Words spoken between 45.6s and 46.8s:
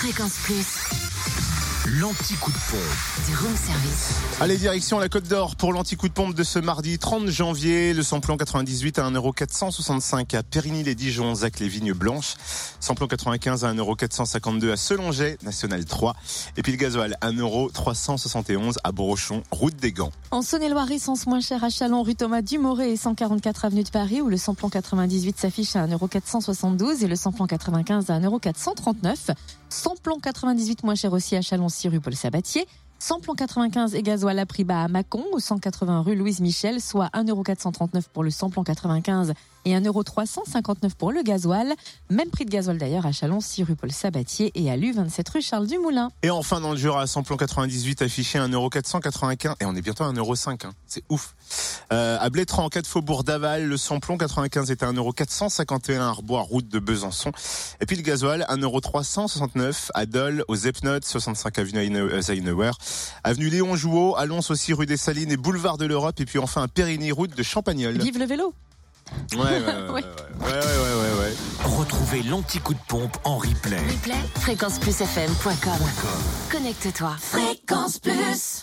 Dumoulin. Et enfin dans le